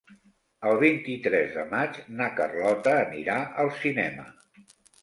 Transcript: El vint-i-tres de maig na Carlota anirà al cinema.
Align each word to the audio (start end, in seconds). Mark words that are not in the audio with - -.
El 0.69 0.79
vint-i-tres 0.83 1.53
de 1.59 1.67
maig 1.75 2.01
na 2.23 2.31
Carlota 2.41 2.99
anirà 3.07 3.39
al 3.67 3.73
cinema. 3.87 4.29